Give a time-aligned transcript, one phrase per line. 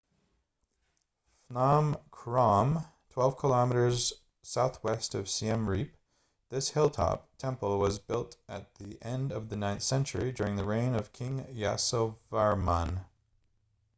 [1.53, 5.93] phnom krom 12 km southwest of siem reap
[6.49, 10.95] this hilltop temple was built at the end of the 9th century during the reign
[10.95, 13.05] of king yasovarman